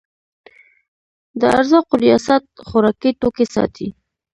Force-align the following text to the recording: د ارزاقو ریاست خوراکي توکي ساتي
د 1.39 1.41
ارزاقو 1.57 1.93
ریاست 2.03 2.43
خوراکي 2.67 3.11
توکي 3.21 3.45
ساتي 3.55 3.87